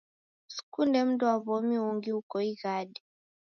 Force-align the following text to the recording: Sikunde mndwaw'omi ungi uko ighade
Sikunde 0.53 0.99
mndwaw'omi 1.07 1.75
ungi 1.87 2.09
uko 2.19 2.35
ighade 2.51 2.99